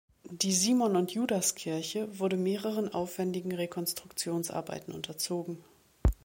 Die 0.31 0.51
"Simon-und-Judas-Kirche" 0.51 2.07
wurde 2.17 2.35
mehreren 2.35 2.91
aufwendigen 2.91 3.51
Rekonstruktionsarbeiten 3.51 4.95
unterzogen. 4.95 5.63